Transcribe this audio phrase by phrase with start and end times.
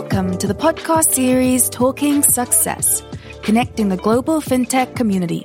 [0.00, 3.02] Welcome to the podcast series Talking Success,
[3.42, 5.44] connecting the global fintech community.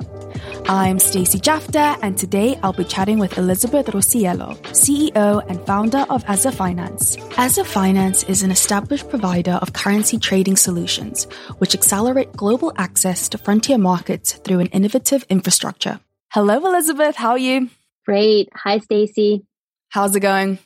[0.70, 6.24] I'm Stacey Jafta, and today I'll be chatting with Elizabeth Rossiello, CEO and founder of
[6.26, 7.18] AZA Finance.
[7.36, 11.24] AZA Finance is an established provider of currency trading solutions,
[11.58, 16.00] which accelerate global access to frontier markets through an innovative infrastructure.
[16.30, 17.16] Hello, Elizabeth.
[17.16, 17.72] How are you?
[18.06, 18.50] Great.
[18.54, 19.48] Hi, Stacey.
[19.90, 20.60] How's it going?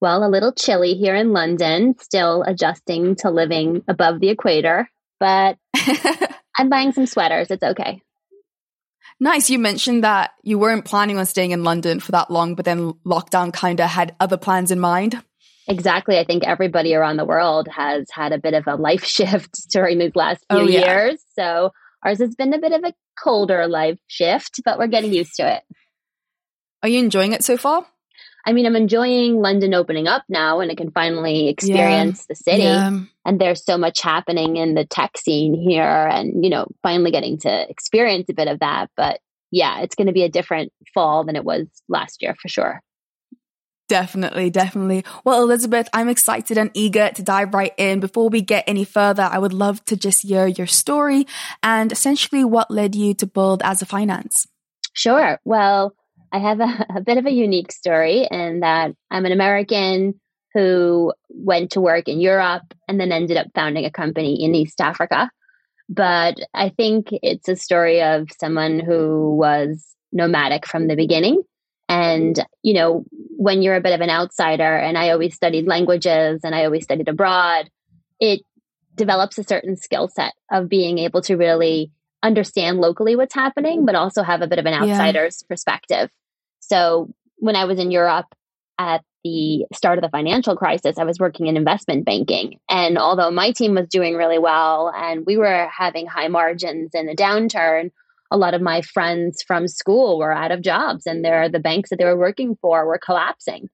[0.00, 5.56] Well, a little chilly here in London, still adjusting to living above the equator, but
[6.56, 7.50] I'm buying some sweaters.
[7.50, 8.02] It's okay.
[9.18, 9.48] Nice.
[9.48, 12.92] You mentioned that you weren't planning on staying in London for that long, but then
[13.06, 15.22] lockdown kind of had other plans in mind.
[15.68, 16.18] Exactly.
[16.18, 19.98] I think everybody around the world has had a bit of a life shift during
[19.98, 20.84] these last few oh, yeah.
[20.84, 21.22] years.
[21.34, 21.72] So
[22.04, 22.92] ours has been a bit of a
[23.22, 25.62] colder life shift, but we're getting used to it.
[26.82, 27.86] Are you enjoying it so far?
[28.46, 32.24] I mean, I'm enjoying London opening up now and I can finally experience yeah.
[32.28, 32.62] the city.
[32.62, 33.00] Yeah.
[33.24, 37.38] And there's so much happening in the tech scene here and, you know, finally getting
[37.40, 38.88] to experience a bit of that.
[38.96, 39.18] But
[39.50, 42.80] yeah, it's going to be a different fall than it was last year for sure.
[43.88, 45.04] Definitely, definitely.
[45.24, 48.00] Well, Elizabeth, I'm excited and eager to dive right in.
[48.00, 51.26] Before we get any further, I would love to just hear your story
[51.62, 54.46] and essentially what led you to build AZA Finance.
[54.92, 55.38] Sure.
[55.44, 55.94] Well,
[56.32, 60.20] I have a, a bit of a unique story in that I'm an American
[60.54, 64.80] who went to work in Europe and then ended up founding a company in East
[64.80, 65.30] Africa.
[65.88, 71.42] But I think it's a story of someone who was nomadic from the beginning.
[71.88, 73.04] And, you know,
[73.36, 76.84] when you're a bit of an outsider, and I always studied languages and I always
[76.84, 77.70] studied abroad,
[78.18, 78.40] it
[78.96, 81.92] develops a certain skill set of being able to really
[82.22, 85.48] understand locally what's happening, but also have a bit of an outsider's yeah.
[85.48, 86.10] perspective.
[86.60, 88.26] So when I was in Europe
[88.78, 92.58] at the start of the financial crisis, I was working in investment banking.
[92.68, 97.06] And although my team was doing really well and we were having high margins in
[97.06, 97.90] the downturn,
[98.30, 101.98] a lot of my friends from school were out of jobs and the banks that
[101.98, 103.68] they were working for were collapsing.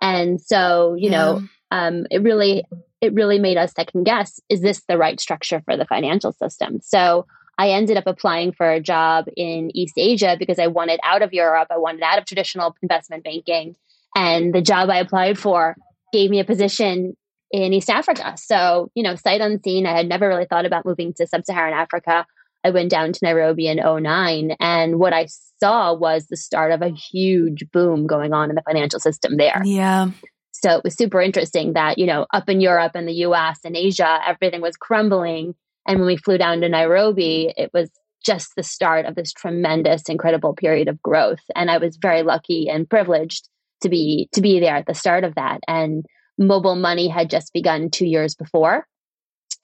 [0.00, 1.16] And so, you yeah.
[1.16, 2.64] know, um, it really,
[3.00, 6.80] it really made us second guess, is this the right structure for the financial system?
[6.82, 7.26] So
[7.58, 11.32] I ended up applying for a job in East Asia because I wanted out of
[11.32, 11.68] Europe.
[11.70, 13.74] I wanted out of traditional investment banking.
[14.14, 15.76] And the job I applied for
[16.12, 17.16] gave me a position
[17.50, 18.34] in East Africa.
[18.36, 21.74] So, you know, sight unseen, I had never really thought about moving to sub Saharan
[21.74, 22.26] Africa.
[22.62, 24.56] I went down to Nairobi in 09.
[24.60, 25.26] And what I
[25.60, 29.62] saw was the start of a huge boom going on in the financial system there.
[29.64, 30.10] Yeah.
[30.52, 33.76] So it was super interesting that, you know, up in Europe and the US and
[33.76, 35.54] Asia, everything was crumbling
[35.88, 37.90] and when we flew down to Nairobi, it was
[38.24, 41.40] just the start of this tremendous, incredible period of growth.
[41.56, 43.48] And I was very lucky and privileged
[43.80, 45.60] to be to be there at the start of that.
[45.66, 46.04] And
[46.36, 48.86] mobile money had just begun two years before.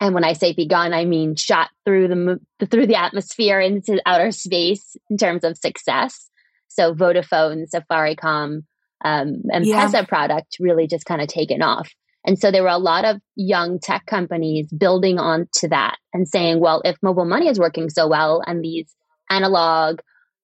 [0.01, 4.31] And when I say begun, I mean shot through the through the atmosphere into outer
[4.31, 6.31] space in terms of success.
[6.69, 8.65] So Vodafone, Safaricom,
[9.05, 9.87] um, and yeah.
[9.87, 11.93] Pesa product really just kind of taken off.
[12.25, 16.61] And so there were a lot of young tech companies building onto that and saying,
[16.61, 18.95] well, if mobile money is working so well and these
[19.31, 20.01] analog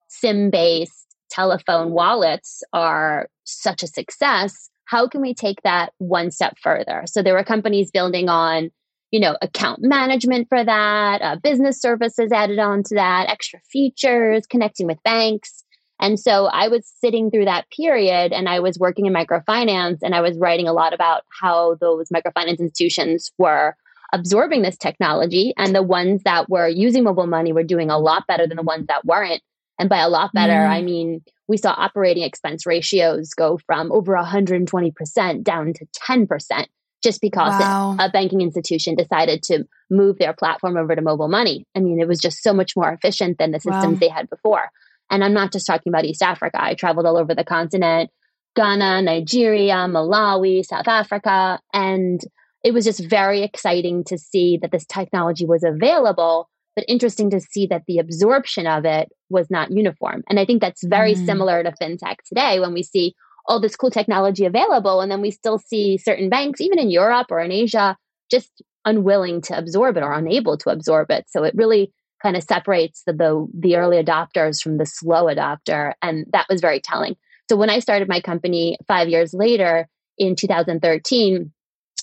[0.09, 6.57] SIM based telephone wallets are such a success, how can we take that one step
[6.63, 7.05] further?
[7.07, 8.71] So there were companies building on,
[9.11, 14.47] you know, account management for that, uh, business services added on to that, extra features,
[14.47, 15.65] connecting with banks.
[16.01, 20.15] And so I was sitting through that period and I was working in microfinance and
[20.15, 23.77] I was writing a lot about how those microfinance institutions were
[24.13, 28.27] absorbing this technology and the ones that were using mobile money were doing a lot
[28.27, 29.43] better than the ones that weren't.
[29.79, 30.69] And by a lot better, mm.
[30.69, 36.67] I mean, we saw operating expense ratios go from over 120% down to 10%
[37.03, 37.97] just because wow.
[37.99, 41.67] a banking institution decided to move their platform over to mobile money.
[41.75, 43.99] I mean, it was just so much more efficient than the systems wow.
[44.01, 44.71] they had before.
[45.11, 46.63] And I'm not just talking about East Africa.
[46.63, 48.11] I traveled all over the continent
[48.57, 51.61] Ghana, Nigeria, Malawi, South Africa.
[51.73, 52.21] And
[52.65, 57.41] it was just very exciting to see that this technology was available, but interesting to
[57.41, 60.23] see that the absorption of it was not uniform.
[60.29, 61.25] And I think that's very mm.
[61.25, 63.15] similar to fintech today when we see
[63.47, 65.01] all this cool technology available.
[65.01, 67.97] And then we still see certain banks, even in Europe or in Asia,
[68.31, 68.51] just
[68.85, 71.25] unwilling to absorb it or unable to absorb it.
[71.29, 71.93] So it really
[72.23, 76.61] kind of separates the, the, the early adopters from the slow adopter and that was
[76.61, 77.17] very telling.
[77.49, 79.89] So when i started my company five years later
[80.19, 81.53] in 2013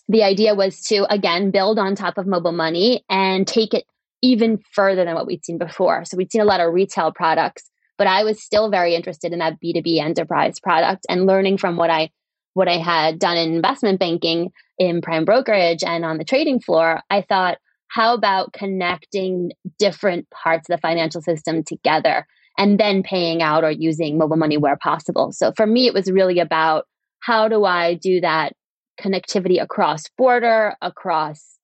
[0.10, 3.86] the idea was to again build on top of mobile money and take it
[4.22, 6.04] even further than what we'd seen before.
[6.04, 7.64] So we'd seen a lot of retail products
[7.98, 11.90] but i was still very interested in that b2b enterprise product and learning from what
[11.90, 12.10] i
[12.58, 17.02] what I had done in investment banking in prime brokerage and on the trading floor,
[17.08, 22.26] I thought, how about connecting different parts of the financial system together
[22.58, 25.32] and then paying out or using mobile money where possible?
[25.32, 26.86] So for me, it was really about
[27.20, 28.54] how do I do that
[29.00, 31.58] connectivity across border, across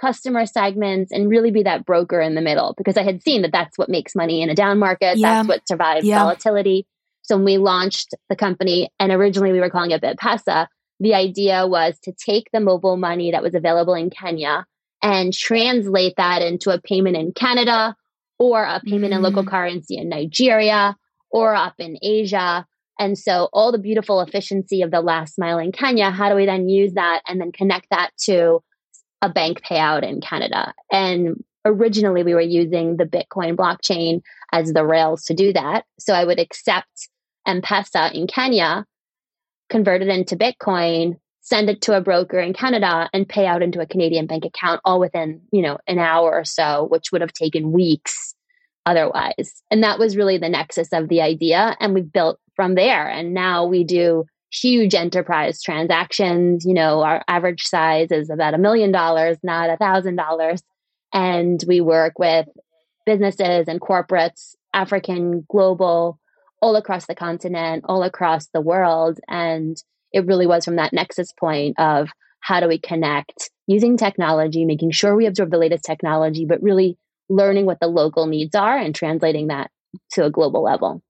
[0.00, 3.52] customer segments, and really be that broker in the middle because I had seen that
[3.52, 5.18] that's what makes money in a down market.
[5.18, 5.34] Yeah.
[5.34, 6.20] That's what survives yeah.
[6.20, 6.86] volatility.
[7.22, 10.66] So when we launched the company, and originally we were calling it BitPesa,
[11.00, 14.64] the idea was to take the mobile money that was available in Kenya
[15.02, 17.94] and translate that into a payment in Canada
[18.38, 19.16] or a payment mm.
[19.16, 19.48] in local mm.
[19.48, 20.96] currency in Nigeria
[21.30, 22.66] or up in Asia.
[22.98, 26.46] And so all the beautiful efficiency of the last mile in Kenya, how do we
[26.46, 28.62] then use that and then connect that to
[29.22, 30.74] a bank payout in Canada?
[30.92, 34.20] And originally we were using the Bitcoin blockchain
[34.52, 35.84] as the rails to do that.
[35.98, 37.08] So I would accept
[37.46, 38.84] M-Pesa in Kenya,
[39.70, 41.16] convert it into Bitcoin,
[41.50, 44.80] send it to a broker in Canada and pay out into a Canadian bank account
[44.84, 48.36] all within, you know, an hour or so, which would have taken weeks
[48.86, 49.60] otherwise.
[49.68, 51.76] And that was really the nexus of the idea.
[51.80, 53.08] And we've built from there.
[53.08, 56.64] And now we do huge enterprise transactions.
[56.64, 60.62] You know, our average size is about a million dollars, not a thousand dollars.
[61.12, 62.46] And we work with
[63.06, 66.20] businesses and corporates, African, global,
[66.62, 69.18] all across the continent, all across the world.
[69.26, 69.76] And
[70.12, 72.08] it really was from that nexus point of
[72.40, 76.98] how do we connect using technology, making sure we absorb the latest technology, but really
[77.28, 79.70] learning what the local needs are and translating that
[80.12, 81.02] to a global level.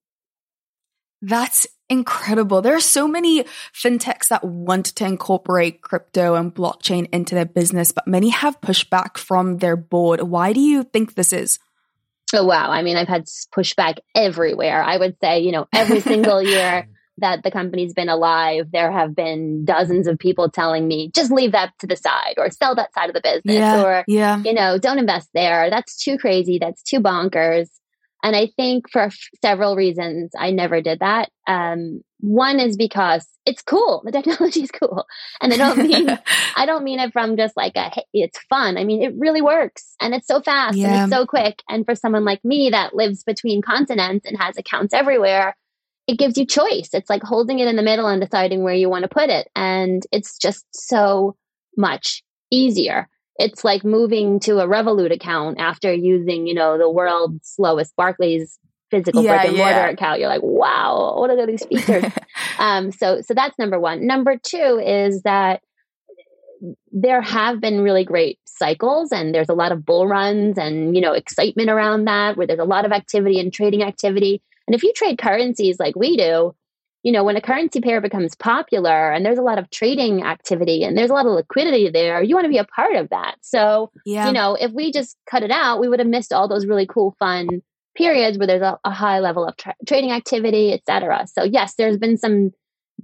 [1.23, 2.63] That's incredible.
[2.63, 3.45] There are so many
[3.75, 9.19] fintechs that want to incorporate crypto and blockchain into their business, but many have pushback
[9.19, 10.23] from their board.
[10.23, 11.59] Why do you think this is?
[12.33, 12.71] Oh, wow.
[12.71, 14.83] I mean, I've had pushback everywhere.
[14.83, 16.87] I would say, you know, every single year
[17.21, 21.53] that the company's been alive, there have been dozens of people telling me, just leave
[21.53, 24.43] that to the side or sell that side of the business yeah, or, yeah.
[24.45, 25.71] you know, don't invest there.
[25.71, 26.59] That's too crazy.
[26.59, 27.69] That's too bonkers.
[28.23, 31.31] And I think for f- several reasons, I never did that.
[31.47, 34.03] Um, one is because it's cool.
[34.05, 35.07] The technology is cool.
[35.41, 36.19] And I don't mean,
[36.57, 38.77] I don't mean it from just like a, hey, it's fun.
[38.77, 40.87] I mean, it really works and it's so fast yeah.
[40.87, 41.63] and it's so quick.
[41.69, 45.57] And for someone like me that lives between continents and has accounts everywhere,
[46.11, 46.91] it gives you choice.
[46.93, 49.49] It's like holding it in the middle and deciding where you want to put it.
[49.55, 51.37] And it's just so
[51.77, 53.09] much easier
[53.41, 58.59] it's like moving to a Revolut account after using, you know, the world's slowest Barclays
[58.91, 59.89] physical yeah, brick and mortar yeah.
[59.89, 60.21] account.
[60.21, 62.05] You're like, wow, what are these features?
[62.59, 64.07] um, so, so that's number one.
[64.07, 65.63] Number two is that
[66.93, 71.01] there have been really great cycles and there's a lot of bull runs and, you
[71.01, 74.43] know, excitement around that where there's a lot of activity and trading activity.
[74.71, 76.55] And if you trade currencies like we do,
[77.03, 80.85] you know, when a currency pair becomes popular and there's a lot of trading activity
[80.85, 83.35] and there's a lot of liquidity there, you want to be a part of that.
[83.41, 84.29] So, yeah.
[84.29, 86.87] you know, if we just cut it out, we would have missed all those really
[86.87, 87.63] cool, fun
[87.97, 91.27] periods where there's a, a high level of tra- trading activity, etc.
[91.27, 92.53] So, yes, there's been some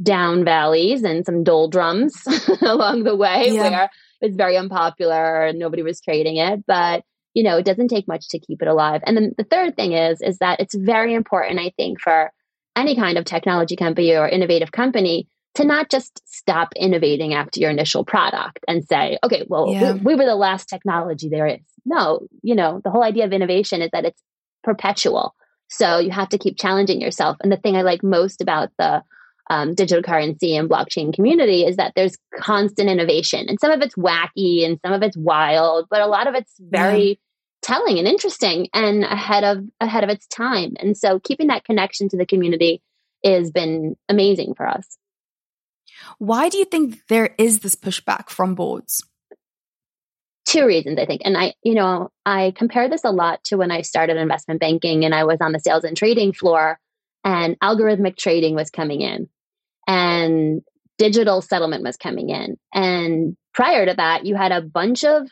[0.00, 2.22] down valleys and some doldrums
[2.62, 3.70] along the way yeah.
[3.70, 3.90] where
[4.20, 7.02] it's very unpopular and nobody was trading it, but
[7.36, 9.02] you know, it doesn't take much to keep it alive.
[9.04, 12.32] And then the third thing is is that it's very important I think for
[12.74, 17.70] any kind of technology company or innovative company to not just stop innovating after your
[17.70, 19.92] initial product and say, okay, well, yeah.
[19.92, 21.60] we, we, were the last technology there is.
[21.84, 24.22] No, you know, the whole idea of innovation is that it's
[24.64, 25.34] perpetual.
[25.68, 27.36] So you have to keep challenging yourself.
[27.42, 29.02] And the thing I like most about the
[29.48, 33.46] um, digital currency and blockchain community is that there's constant innovation.
[33.48, 36.52] And some of it's wacky and some of it's wild, but a lot of it's
[36.60, 37.18] very
[37.62, 40.74] telling and interesting and ahead of ahead of its time.
[40.78, 42.82] And so keeping that connection to the community
[43.24, 44.86] has been amazing for us.
[46.18, 49.02] Why do you think there is this pushback from boards?
[50.46, 51.22] Two reasons, I think.
[51.24, 55.04] And I, you know, I compare this a lot to when I started investment banking
[55.04, 56.78] and I was on the sales and trading floor
[57.24, 59.28] and algorithmic trading was coming in
[59.88, 60.62] and
[60.98, 62.56] digital settlement was coming in.
[62.72, 65.28] And prior to that, you had a bunch of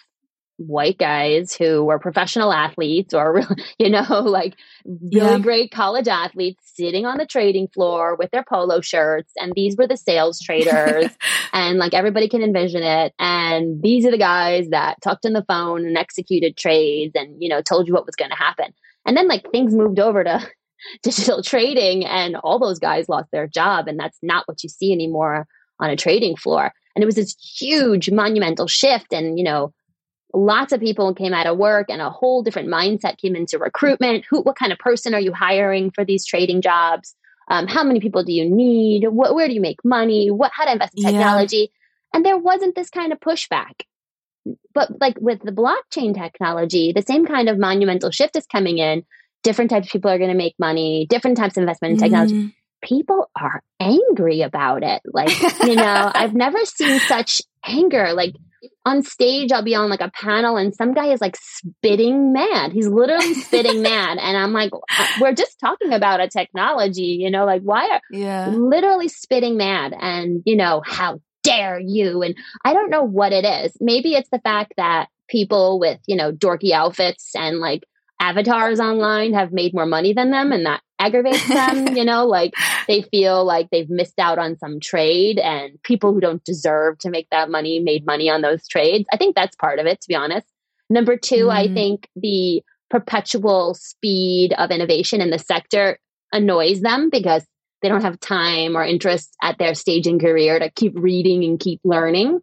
[0.56, 3.42] white guys who were professional athletes or
[3.78, 5.38] you know like really yeah.
[5.38, 9.86] great college athletes sitting on the trading floor with their polo shirts and these were
[9.86, 11.10] the sales traders
[11.52, 15.44] and like everybody can envision it and these are the guys that talked on the
[15.48, 18.72] phone and executed trades and you know told you what was going to happen
[19.06, 20.40] and then like things moved over to
[21.02, 24.92] digital trading and all those guys lost their job and that's not what you see
[24.92, 25.46] anymore
[25.80, 29.72] on a trading floor and it was this huge monumental shift and you know
[30.34, 34.24] lots of people came out of work and a whole different mindset came into recruitment
[34.28, 37.14] who what kind of person are you hiring for these trading jobs
[37.48, 39.06] Um, how many people do you need?
[39.06, 40.30] What, where do you make money?
[40.30, 41.56] What, how to invest in technology?
[41.56, 42.16] Yeah.
[42.16, 43.82] And there wasn't this kind of pushback.
[44.72, 49.04] But like with the blockchain technology, the same kind of monumental shift is coming in.
[49.42, 52.34] Different types of people are going to make money, different types of investment in technology.
[52.34, 52.52] Mm.
[52.82, 55.02] People are angry about it.
[55.04, 58.12] Like, you know, I've never seen such anger.
[58.14, 58.34] Like,
[58.84, 62.72] on stage, I'll be on like a panel and some guy is like spitting mad.
[62.72, 64.18] He's literally spitting mad.
[64.18, 68.00] And I'm like, uh, we're just talking about a technology, you know, like why are
[68.10, 68.48] yeah.
[68.48, 72.22] literally spitting mad and, you know, how dare you?
[72.22, 73.72] And I don't know what it is.
[73.80, 77.84] Maybe it's the fact that people with, you know, dorky outfits and like
[78.24, 82.54] avatars online have made more money than them and that aggravates them, you know, like
[82.88, 87.10] they feel like they've missed out on some trade and people who don't deserve to
[87.10, 89.04] make that money made money on those trades.
[89.12, 90.46] I think that's part of it, to be honest.
[90.88, 91.50] Number 2 mm-hmm.
[91.50, 95.98] I think the perpetual speed of innovation in the sector
[96.32, 97.44] annoys them because
[97.82, 101.60] they don't have time or interest at their stage in career to keep reading and
[101.60, 102.40] keep learning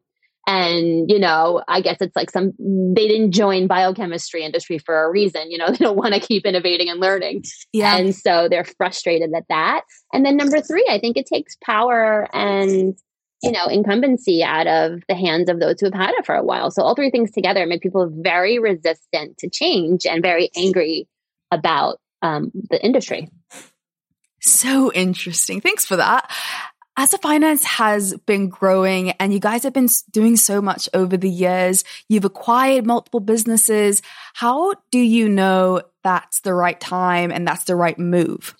[0.52, 5.10] and you know i guess it's like some they didn't join biochemistry industry for a
[5.10, 7.44] reason you know they don't want to keep innovating and learning.
[7.72, 7.98] Yeah.
[7.98, 9.82] And so they're frustrated at that.
[10.14, 12.98] And then number three i think it takes power and
[13.42, 16.44] you know incumbency out of the hands of those who have had it for a
[16.44, 16.72] while.
[16.72, 21.08] So all three things together make people very resistant to change and very angry
[21.52, 23.30] about um, the industry.
[24.42, 25.62] So interesting.
[25.62, 26.32] Thanks for that
[27.02, 31.32] AZA Finance has been growing and you guys have been doing so much over the
[31.32, 34.04] years, you've acquired multiple businesses.
[34.36, 38.56] How do you know that's the right time and that's the right move?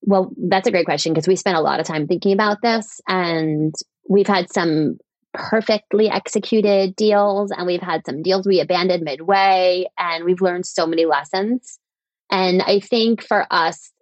[0.00, 2.98] Well, that's a great question because we spent a lot of time thinking about this
[3.06, 3.74] and
[4.08, 4.96] we've had some
[5.34, 10.86] perfectly executed deals and we've had some deals we abandoned midway and we've learned so
[10.86, 11.78] many lessons.
[12.30, 13.92] And I think for us,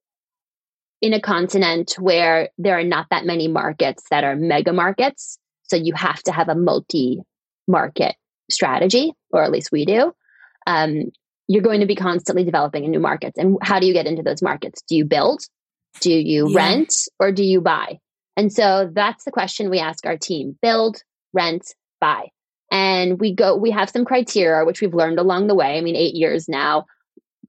[1.05, 5.39] in a continent where there are not that many markets that are mega markets.
[5.65, 7.21] So you have to have a multi
[7.69, 8.17] market
[8.51, 10.15] strategy, or at least we do.
[10.67, 11.13] Um,
[11.47, 13.37] you're going to be constantly developing in new markets.
[13.37, 14.83] And how do you get into those markets?
[14.89, 15.43] Do you build?
[16.01, 16.57] Do you yeah.
[16.57, 16.95] rent?
[17.21, 17.99] Or do you buy?
[18.35, 21.03] And so that's the question we ask our team build,
[21.35, 22.29] rent, buy.
[22.71, 25.77] And we go, we have some criteria, which we've learned along the way.
[25.77, 26.87] I mean, eight years now.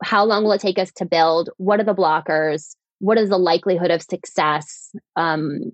[0.03, 1.51] How long will it take us to build?
[1.55, 2.75] What are the blockers?
[2.99, 4.95] What is the likelihood of success?
[5.15, 5.71] Um,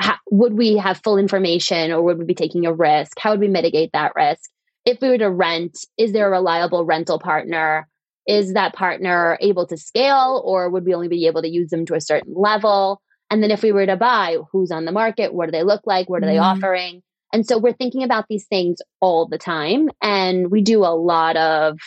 [0.00, 3.18] how, would we have full information or would we be taking a risk?
[3.18, 4.50] How would we mitigate that risk?
[4.84, 7.88] If we were to rent, is there a reliable rental partner?
[8.26, 11.86] Is that partner able to scale or would we only be able to use them
[11.86, 13.00] to a certain level?
[13.30, 15.32] And then if we were to buy, who's on the market?
[15.32, 16.08] What do they look like?
[16.08, 16.64] What are they mm-hmm.
[16.64, 17.02] offering?
[17.32, 19.90] And so we're thinking about these things all the time.
[20.02, 21.78] And we do a lot of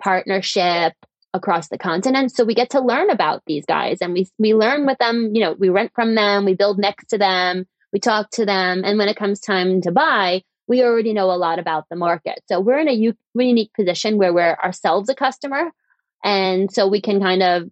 [0.00, 0.92] partnership
[1.36, 2.34] across the continent.
[2.34, 5.40] So we get to learn about these guys and we, we learn with them, you
[5.42, 8.82] know, we rent from them, we build next to them, we talk to them.
[8.84, 12.40] And when it comes time to buy, we already know a lot about the market.
[12.48, 15.70] So we're in a u- unique position where we're ourselves a customer.
[16.24, 17.70] And so we can kind of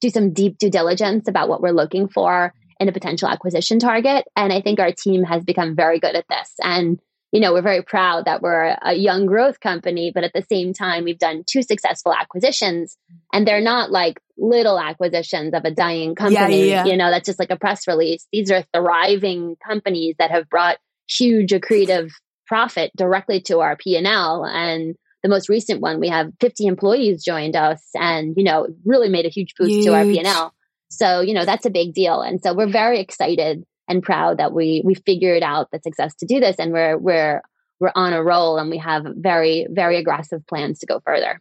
[0.00, 4.24] do some deep due diligence about what we're looking for in a potential acquisition target.
[4.36, 6.52] And I think our team has become very good at this.
[6.62, 6.98] And
[7.34, 10.72] you know, we're very proud that we're a young growth company, but at the same
[10.72, 12.96] time, we've done two successful acquisitions
[13.32, 16.68] and they're not like little acquisitions of a dying company.
[16.68, 16.92] Yeah, yeah.
[16.92, 18.24] You know, that's just like a press release.
[18.32, 20.76] These are thriving companies that have brought
[21.08, 22.12] huge accretive
[22.46, 24.44] profit directly to our P&L.
[24.46, 29.08] And the most recent one, we have 50 employees joined us and, you know, really
[29.08, 29.86] made a huge boost huge.
[29.86, 30.54] to our P&L.
[30.88, 32.20] So, you know, that's a big deal.
[32.20, 36.26] And so we're very excited and proud that we we figured out the success to
[36.26, 37.42] do this and we're we're
[37.80, 41.40] we're on a roll and we have very very aggressive plans to go further.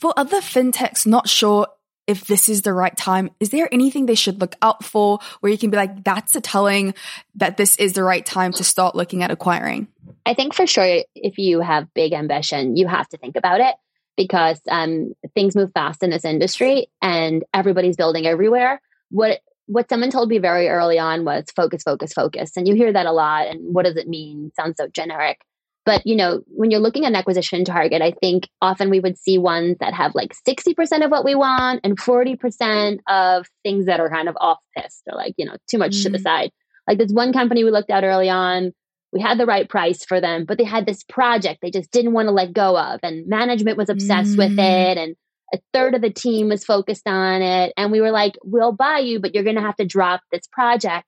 [0.00, 1.66] For other fintechs not sure
[2.06, 5.52] if this is the right time is there anything they should look out for where
[5.52, 6.94] you can be like that's a telling
[7.34, 9.86] that this is the right time to start looking at acquiring
[10.24, 13.74] i think for sure if you have big ambition you have to think about it
[14.18, 18.82] because um, things move fast in this industry and everybody's building everywhere.
[19.10, 22.56] What what someone told me very early on was focus, focus, focus.
[22.56, 23.46] And you hear that a lot.
[23.46, 24.50] And what does it mean?
[24.56, 25.38] Sounds so generic.
[25.84, 29.18] But you know, when you're looking at an acquisition target, I think often we would
[29.18, 34.00] see ones that have like 60% of what we want and 40% of things that
[34.00, 36.02] are kind of off piste or like, you know, too much mm-hmm.
[36.04, 36.22] to the mm.
[36.22, 36.50] side.
[36.86, 38.72] Like this one company we looked at early on,
[39.12, 42.12] we had the right price for them, but they had this project they just didn't
[42.12, 43.00] want to let go of.
[43.02, 44.38] And management was obsessed mm-hmm.
[44.38, 44.90] with mm.
[44.92, 44.98] it.
[44.98, 45.16] And
[45.52, 47.72] a third of the team was focused on it.
[47.76, 50.46] And we were like, we'll buy you, but you're going to have to drop this
[50.52, 51.06] project.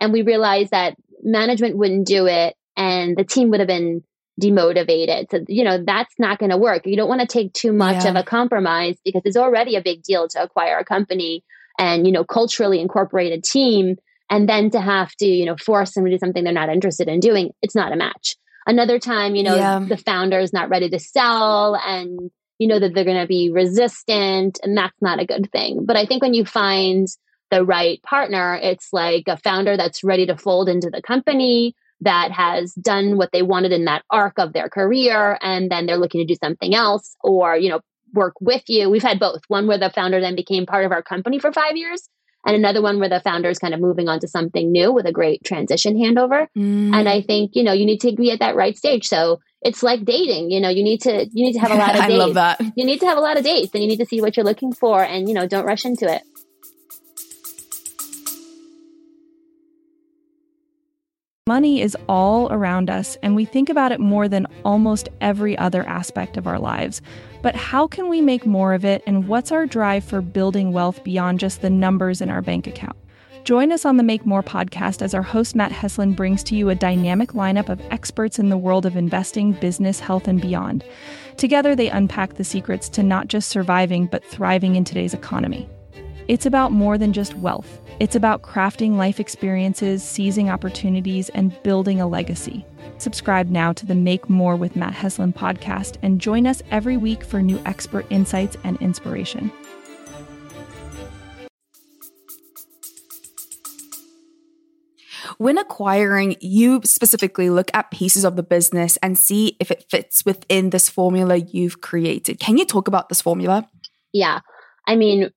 [0.00, 4.02] And we realized that management wouldn't do it and the team would have been
[4.40, 5.30] demotivated.
[5.30, 6.86] So, you know, that's not going to work.
[6.86, 8.10] You don't want to take too much yeah.
[8.10, 11.44] of a compromise because it's already a big deal to acquire a company.
[11.80, 13.96] and, you know, culturally incorporate a team
[14.28, 17.08] and then to have to, you know, force them to do something they're not interested
[17.08, 18.36] in doing, it's not a match.
[18.66, 19.78] Another time, you know, yeah.
[19.80, 23.50] the founder is not ready to sell and you know that they're going to be
[23.50, 25.84] resistant and that's not a good thing.
[25.84, 27.08] But I think when you find
[27.50, 32.30] the right partner, it's like a founder that's ready to fold into the company, that
[32.30, 36.20] has done what they wanted in that arc of their career and then they're looking
[36.20, 37.80] to do something else or you know
[38.12, 41.02] work with you we've had both one where the founder then became part of our
[41.02, 42.08] company for five years
[42.46, 45.06] and another one where the founder is kind of moving on to something new with
[45.06, 46.94] a great transition handover mm.
[46.94, 49.82] and i think you know you need to be at that right stage so it's
[49.82, 52.14] like dating you know you need to you need to have a lot of dates
[52.14, 52.60] I love that.
[52.76, 54.44] you need to have a lot of dates and you need to see what you're
[54.44, 56.22] looking for and you know don't rush into it
[61.50, 65.82] Money is all around us, and we think about it more than almost every other
[65.82, 67.02] aspect of our lives.
[67.42, 71.02] But how can we make more of it, and what's our drive for building wealth
[71.04, 72.96] beyond just the numbers in our bank account?
[73.44, 76.68] Join us on the Make More podcast as our host Matt Heslin brings to you
[76.68, 80.84] a dynamic lineup of experts in the world of investing, business, health, and beyond.
[81.38, 85.66] Together, they unpack the secrets to not just surviving, but thriving in today's economy.
[86.28, 87.80] It's about more than just wealth.
[87.98, 92.66] It's about crafting life experiences, seizing opportunities, and building a legacy.
[93.00, 97.24] Subscribe now to the Make More with Matt Heslin podcast and join us every week
[97.24, 99.50] for new expert insights and inspiration.
[105.38, 110.22] When acquiring, you specifically look at pieces of the business and see if it fits
[110.26, 112.38] within this formula you've created.
[112.38, 113.66] Can you talk about this formula?
[114.12, 114.40] Yeah.
[114.86, 115.30] I mean,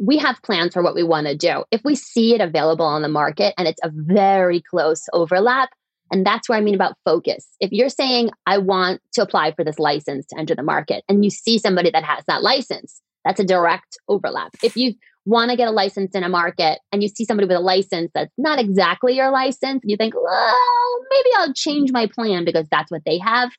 [0.00, 1.64] we have plans for what we want to do.
[1.72, 5.70] If we see it available on the market and it's a very close overlap,
[6.10, 7.46] and that's where I mean about focus.
[7.60, 11.24] If you're saying, I want to apply for this license to enter the market, and
[11.24, 14.50] you see somebody that has that license, that's a direct overlap.
[14.62, 14.94] If you
[15.26, 18.10] want to get a license in a market and you see somebody with a license
[18.14, 22.66] that's not exactly your license, and you think, well, maybe I'll change my plan because
[22.70, 23.50] that's what they have,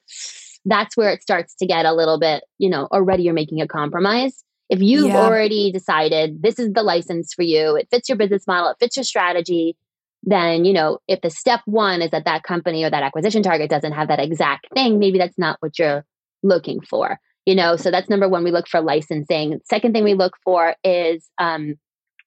[0.65, 3.67] that's where it starts to get a little bit, you know, already you're making a
[3.67, 4.43] compromise.
[4.69, 5.25] If you've yeah.
[5.25, 8.97] already decided this is the license for you, it fits your business model, it fits
[8.97, 9.75] your strategy,
[10.23, 13.69] then, you know, if the step one is that that company or that acquisition target
[13.69, 16.05] doesn't have that exact thing, maybe that's not what you're
[16.43, 17.19] looking for.
[17.45, 18.43] You know, so that's number one.
[18.43, 19.59] We look for licensing.
[19.65, 21.75] Second thing we look for is um,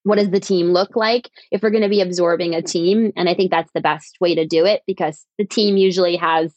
[0.05, 3.13] what does the team look like if we're going to be absorbing a team?
[3.17, 6.53] And I think that's the best way to do it because the team usually has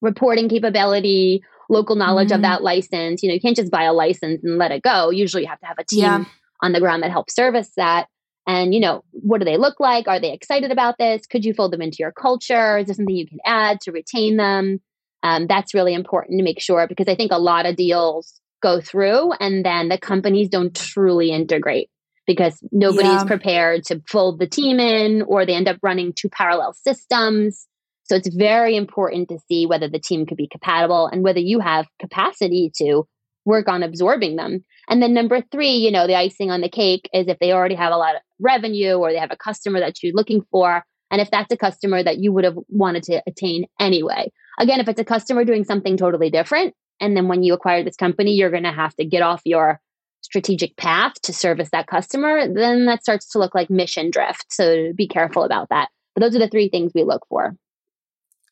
[0.00, 2.36] reporting capability local knowledge mm-hmm.
[2.36, 3.22] of that license.
[3.22, 5.10] You know, you can't just buy a license and let it go.
[5.10, 6.24] Usually you have to have a team yeah.
[6.62, 8.08] on the ground that helps service that.
[8.48, 10.08] And, you know, what do they look like?
[10.08, 11.26] Are they excited about this?
[11.26, 12.78] Could you fold them into your culture?
[12.78, 14.80] Is there something you can add to retain them?
[15.22, 18.80] Um, that's really important to make sure because I think a lot of deals go
[18.80, 21.90] through and then the companies don't truly integrate
[22.26, 23.24] because nobody's yeah.
[23.24, 27.68] prepared to fold the team in or they end up running two parallel systems
[28.08, 31.60] so it's very important to see whether the team could be compatible and whether you
[31.60, 33.06] have capacity to
[33.44, 34.64] work on absorbing them.
[34.88, 37.74] And then number three, you know, the icing on the cake is if they already
[37.74, 40.84] have a lot of revenue or they have a customer that you're looking for.
[41.10, 44.30] And if that's a customer that you would have wanted to attain anyway.
[44.58, 47.96] Again, if it's a customer doing something totally different, and then when you acquire this
[47.96, 49.80] company, you're going to have to get off your
[50.20, 54.46] strategic path to service that customer, then that starts to look like mission drift.
[54.50, 55.88] So be careful about that.
[56.14, 57.54] But those are the three things we look for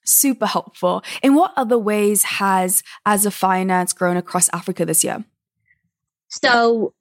[0.09, 1.03] super helpful.
[1.23, 5.25] In what other ways has AZA Finance grown across Africa this year?
[6.29, 6.95] So,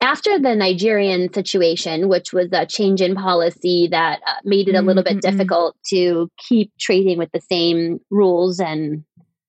[0.00, 4.82] after the Nigerian situation, which was a change in policy that uh, made it a
[4.82, 5.14] little mm-hmm.
[5.14, 9.04] bit difficult to keep trading with the same rules and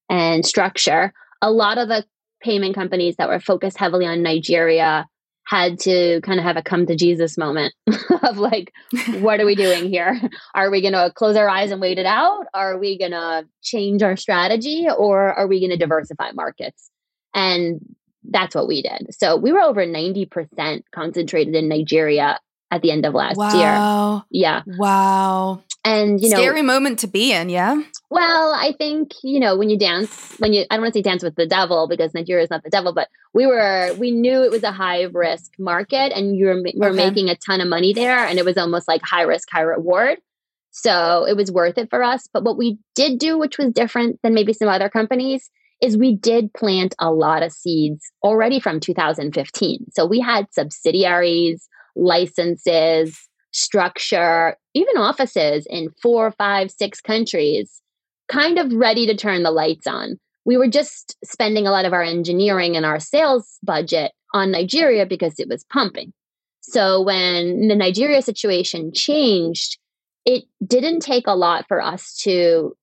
[0.10, 2.04] and structure, a lot of the
[2.42, 5.06] payment companies that were focused heavily on Nigeria
[5.46, 7.74] had to kind of have a come to Jesus moment
[8.24, 8.72] of like,
[9.20, 10.20] what are we doing here?
[10.54, 12.46] Are we going to close our eyes and wait it out?
[12.54, 16.90] Are we going to change our strategy or are we going to diversify markets?
[17.34, 17.80] And
[18.32, 19.14] that's what we did.
[19.16, 22.40] So we were over 90% concentrated in Nigeria
[22.72, 24.24] at the end of last wow.
[24.30, 24.42] year.
[24.42, 24.62] Yeah.
[24.78, 25.62] Wow.
[25.86, 27.82] And you know, scary moment to be in, yeah.
[28.10, 31.02] Well, I think you know when you dance, when you I don't want to say
[31.02, 34.44] dance with the devil because Nigeria is not the devil, but we were we knew
[34.44, 37.10] it was a high risk market, and you were, were okay.
[37.10, 40.18] making a ton of money there, and it was almost like high risk, high reward.
[40.72, 42.28] So it was worth it for us.
[42.32, 45.50] But what we did do, which was different than maybe some other companies,
[45.82, 49.86] is we did plant a lot of seeds already from 2015.
[49.94, 53.18] So we had subsidiaries, licenses,
[53.52, 57.82] structure, even offices in four, five, six countries,
[58.28, 60.20] kind of ready to turn the lights on.
[60.46, 65.06] We were just spending a lot of our engineering and our sales budget on Nigeria
[65.06, 66.14] because it was pumping.
[66.62, 69.78] So when the Nigeria situation changed,
[70.26, 72.76] it didn't take a lot for us to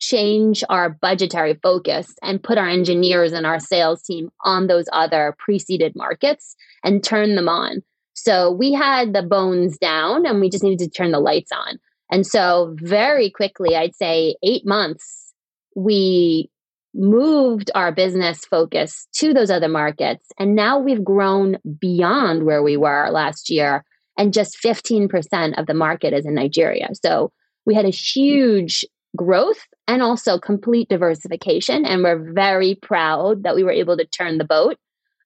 [0.00, 5.36] change our budgetary focus and put our engineers and our sales team on those other
[5.38, 7.82] preceded markets and turn them on.
[8.14, 11.78] So we had the bones down and we just needed to turn the lights on.
[12.10, 15.32] And so, very quickly, I'd say eight months,
[15.76, 16.50] we
[16.92, 20.26] moved our business focus to those other markets.
[20.38, 23.84] And now we've grown beyond where we were last year.
[24.18, 26.88] And just 15% of the market is in Nigeria.
[27.00, 27.30] So,
[27.64, 28.84] we had a huge
[29.16, 29.60] growth
[29.90, 31.84] and also complete diversification.
[31.84, 34.76] And we're very proud that we were able to turn the boat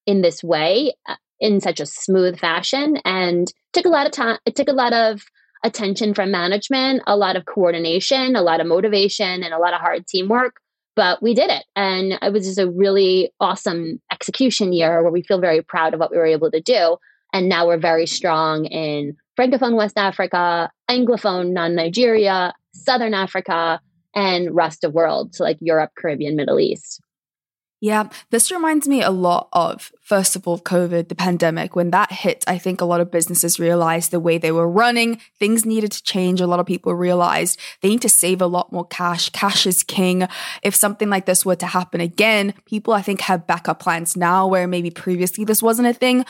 [0.07, 2.97] in this way uh, in such a smooth fashion.
[3.05, 5.23] And took a lot of time it took a lot of
[5.65, 9.81] attention from management a lot of coordination a lot of motivation and a lot of
[9.81, 10.61] hard teamwork
[10.95, 11.65] but we did it.
[11.75, 15.99] And it was just a really awesome execution year where we feel very proud of
[15.99, 16.99] what we were able to do.
[17.33, 23.81] And now we're very strong in francophone west africa anglophone non-nigeria southern africa
[24.15, 27.01] and rest of world so like europe caribbean middle east
[27.85, 31.77] yeah, this reminds me a lot of, first of all, COVID, the pandemic.
[31.77, 35.21] When that hit, I think a lot of businesses realized the way they were running,
[35.39, 36.41] things needed to change.
[36.41, 39.29] A lot of people realized they need to save a lot more cash.
[39.29, 40.27] Cash is king.
[40.63, 44.47] If something like this were to happen again, people, I think, have backup plans now
[44.47, 46.25] where maybe previously this wasn't a thing.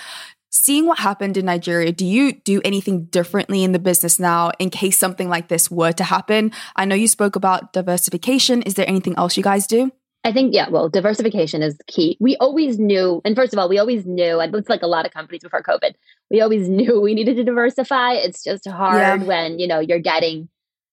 [0.56, 4.70] Seeing what happened in Nigeria, do you do anything differently in the business now in
[4.70, 6.52] case something like this were to happen?
[6.76, 8.62] I know you spoke about diversification.
[8.62, 9.90] Is there anything else you guys do?
[10.22, 12.16] I think, yeah, well, diversification is key.
[12.20, 15.06] We always knew, and first of all, we always knew, and it's like a lot
[15.06, 15.94] of companies before COVID,
[16.30, 18.12] we always knew we needed to diversify.
[18.12, 19.26] It's just hard yeah.
[19.26, 20.48] when, you know, you're getting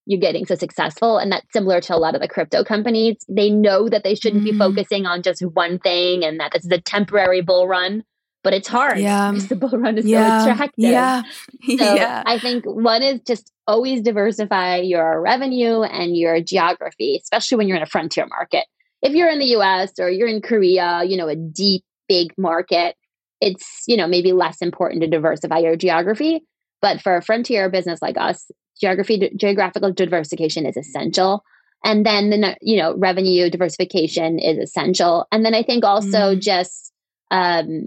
[0.06, 3.48] you're getting so successful and that's similar to a lot of the crypto companies they
[3.48, 4.58] know that they shouldn't mm-hmm.
[4.58, 8.02] be focusing on just one thing and that this is a temporary bull run
[8.42, 10.44] but it's hard yeah because the bull run is yeah.
[10.44, 11.28] so attractive yeah so
[11.94, 17.68] yeah i think one is just always diversify your revenue and your geography especially when
[17.68, 18.66] you're in a frontier market
[19.02, 22.96] if you're in the US or you're in Korea, you know, a deep, big market,
[23.40, 26.44] it's, you know, maybe less important to diversify your geography.
[26.80, 28.50] But for a frontier business like us,
[28.80, 31.44] geography, geographical diversification is essential.
[31.84, 35.26] And then the, you know, revenue diversification is essential.
[35.32, 36.40] And then I think also mm.
[36.40, 36.92] just
[37.32, 37.86] um,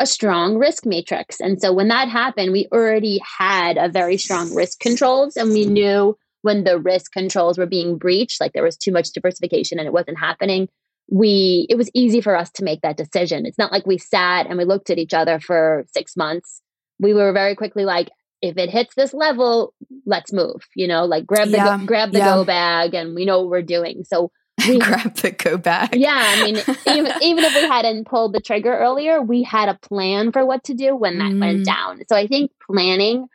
[0.00, 1.40] a strong risk matrix.
[1.40, 5.66] And so when that happened, we already had a very strong risk controls and we
[5.66, 9.86] knew when the risk controls were being breached, like there was too much diversification and
[9.86, 10.68] it wasn't happening,
[11.10, 13.46] we it was easy for us to make that decision.
[13.46, 16.60] It's not like we sat and we looked at each other for 6 months.
[16.98, 18.10] We were very quickly like
[18.42, 19.72] if it hits this level,
[20.04, 21.78] let's move, you know, like grab the yeah.
[21.78, 22.34] go, grab the yeah.
[22.34, 24.04] go bag and we know what we're doing.
[24.04, 24.30] So
[24.68, 25.96] we grab the go bag.
[25.96, 29.74] Yeah, I mean, even, even if we hadn't pulled the trigger earlier, we had a
[29.74, 31.40] plan for what to do when that mm.
[31.40, 32.02] went down.
[32.08, 33.28] So I think planning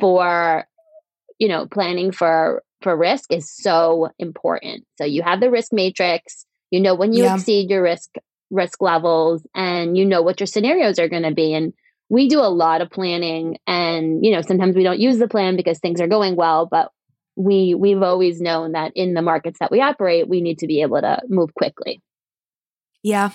[0.00, 0.66] for
[1.40, 6.46] you know planning for for risk is so important so you have the risk matrix
[6.70, 7.34] you know when you yeah.
[7.34, 8.14] exceed your risk
[8.50, 11.72] risk levels and you know what your scenarios are going to be and
[12.08, 15.56] we do a lot of planning and you know sometimes we don't use the plan
[15.56, 16.92] because things are going well but
[17.40, 20.82] we we've always known that in the markets that we operate we need to be
[20.82, 22.00] able to move quickly
[23.02, 23.30] yeah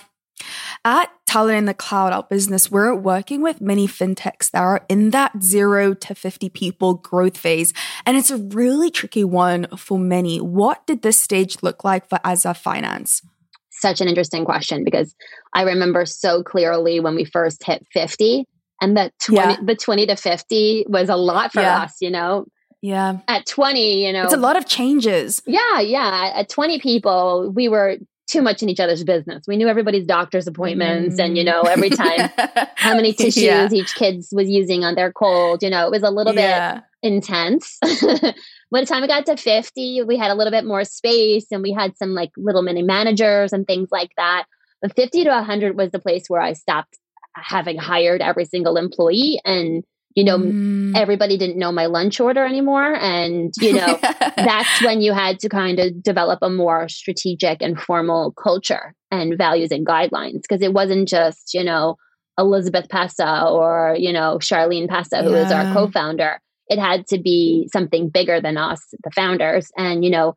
[0.84, 5.10] at Talent in the Cloud, our business, we're working with many fintechs that are in
[5.10, 7.72] that zero to 50 people growth phase.
[8.04, 10.38] And it's a really tricky one for many.
[10.40, 13.22] What did this stage look like for AZA Finance?
[13.70, 15.14] Such an interesting question because
[15.52, 18.44] I remember so clearly when we first hit 50
[18.80, 19.56] and the 20, yeah.
[19.62, 21.82] the 20 to 50 was a lot for yeah.
[21.82, 22.46] us, you know?
[22.86, 23.18] Yeah.
[23.26, 24.22] At 20, you know.
[24.22, 25.42] It's a lot of changes.
[25.44, 26.30] Yeah, yeah.
[26.36, 27.96] At 20 people, we were
[28.28, 29.42] too much in each other's business.
[29.48, 31.24] We knew everybody's doctor's appointments mm.
[31.24, 32.30] and, you know, every time
[32.76, 33.68] how many tissues yeah.
[33.72, 35.64] each kid was using on their cold.
[35.64, 36.74] You know, it was a little yeah.
[36.74, 37.76] bit intense.
[37.82, 41.62] By the time we got to 50, we had a little bit more space and
[41.62, 44.44] we had some like little mini managers and things like that.
[44.80, 46.98] But 50 to 100 was the place where I stopped
[47.34, 49.82] having hired every single employee and
[50.16, 50.96] you know mm.
[50.96, 53.98] everybody didn't know my lunch order anymore and you know
[54.36, 59.38] that's when you had to kind of develop a more strategic and formal culture and
[59.38, 61.96] values and guidelines because it wasn't just you know
[62.38, 65.46] elizabeth pessa or you know charlene pessa who yeah.
[65.46, 70.10] is our co-founder it had to be something bigger than us the founders and you
[70.10, 70.34] know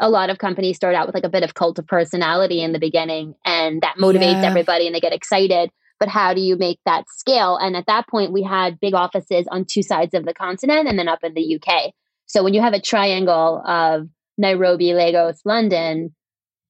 [0.00, 2.72] a lot of companies start out with like a bit of cult of personality in
[2.72, 4.48] the beginning and that motivates yeah.
[4.48, 7.56] everybody and they get excited but how do you make that scale?
[7.56, 10.98] And at that point, we had big offices on two sides of the continent and
[10.98, 11.92] then up in the UK.
[12.26, 14.08] So when you have a triangle of
[14.38, 16.14] Nairobi, Lagos, London,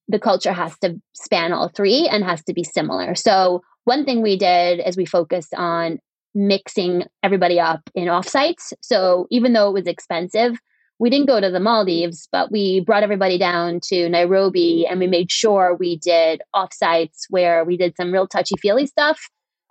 [0.07, 3.15] the culture has to span all three and has to be similar.
[3.15, 5.99] So one thing we did is we focused on
[6.35, 8.73] mixing everybody up in offsites.
[8.81, 10.57] So even though it was expensive,
[11.01, 15.07] we didn't go to the Maldives, but we brought everybody down to Nairobi and we
[15.07, 19.19] made sure we did offsites where we did some real touchy feely stuff.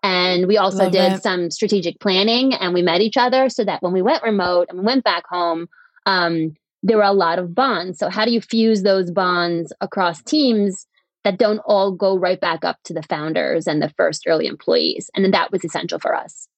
[0.02, 1.22] And we also Love did it.
[1.22, 4.80] some strategic planning and we met each other so that when we went remote and
[4.80, 5.68] we went back home,
[6.04, 8.00] um, there were a lot of bonds.
[8.00, 10.84] So, how do you fuse those bonds across teams
[11.22, 15.10] that don't all go right back up to the founders and the first early employees?
[15.14, 16.48] And then that was essential for us.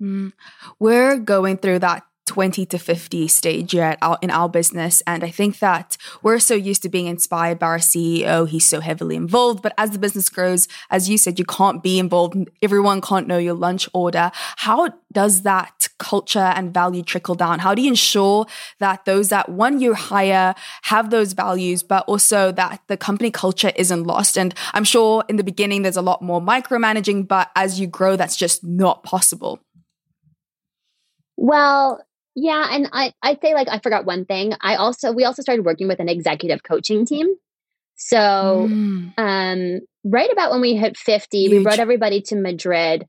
[0.00, 0.32] Mm.
[0.78, 5.02] We're going through that 20 to 50 stage yet in our business.
[5.06, 8.48] And I think that we're so used to being inspired by our CEO.
[8.48, 9.62] He's so heavily involved.
[9.62, 12.50] But as the business grows, as you said, you can't be involved.
[12.62, 14.30] Everyone can't know your lunch order.
[14.56, 17.58] How does that culture and value trickle down?
[17.60, 18.46] How do you ensure
[18.80, 23.72] that those that one you hire have those values, but also that the company culture
[23.76, 24.38] isn't lost?
[24.38, 28.16] And I'm sure in the beginning, there's a lot more micromanaging, but as you grow,
[28.16, 29.60] that's just not possible.
[31.36, 32.00] Well,
[32.34, 34.54] yeah, and I I'd say like I forgot one thing.
[34.60, 37.28] I also we also started working with an executive coaching team.
[37.96, 39.12] So mm.
[39.16, 41.50] um right about when we hit 50, Huge.
[41.50, 43.06] we brought everybody to Madrid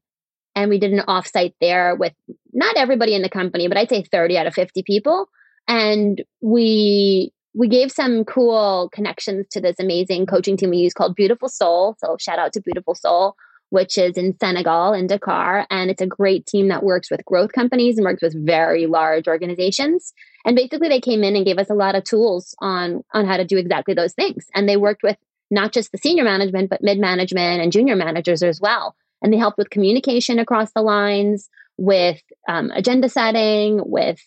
[0.56, 2.14] and we did an offsite there with
[2.54, 5.28] not everybody in the company, but I'd say 30 out of 50 people.
[5.68, 11.16] And we we gave some cool connections to this amazing coaching team we use called
[11.16, 11.96] Beautiful Soul.
[12.00, 13.36] So shout out to Beautiful Soul
[13.69, 15.65] which is in Senegal, in Dakar.
[15.69, 19.28] And it's a great team that works with growth companies and works with very large
[19.28, 20.13] organizations.
[20.45, 23.38] And basically, they came in and gave us a lot of tools on, on how
[23.38, 24.45] to do exactly those things.
[24.54, 25.17] And they worked with
[25.51, 28.95] not just the senior management, but mid management and junior managers as well.
[29.21, 34.19] And they helped with communication across the lines, with um, agenda setting, with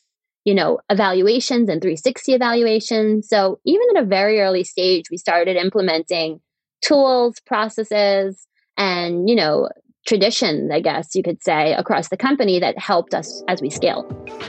[0.44, 3.28] you know evaluations and 360 evaluations.
[3.28, 6.40] So even at a very early stage, we started implementing
[6.80, 8.46] tools, processes,
[8.78, 9.68] and, you know,
[10.06, 14.06] traditions, I guess you could say, across the company that helped us as we scale.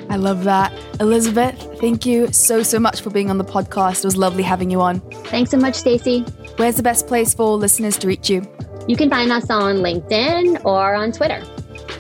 [0.10, 0.72] I love that.
[1.02, 4.00] Elizabeth, thank you so, so much for being on the podcast.
[4.00, 5.02] It was lovely having you on.
[5.26, 6.22] Thanks so much, Stacey.
[6.56, 8.42] Where's the best place for listeners to reach you?
[8.88, 11.44] You can find us on LinkedIn or on Twitter.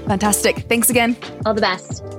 [0.07, 0.59] Fantastic.
[0.69, 1.17] Thanks again.
[1.45, 2.18] All the best.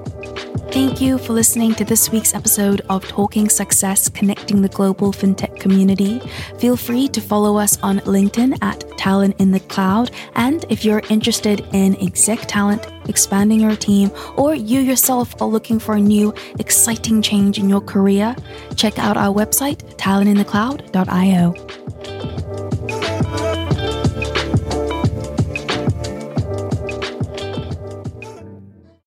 [0.72, 5.59] Thank you for listening to this week's episode of Talking Success Connecting the Global FinTech
[5.59, 6.20] Community.
[6.59, 10.12] Feel free to follow us on LinkedIn at Talent in the Cloud.
[10.37, 15.80] And if you're interested in exec talent, expanding your team, or you yourself are looking
[15.80, 18.37] for a new, exciting change in your career,
[18.76, 22.49] check out our website, talentinthecloud.io.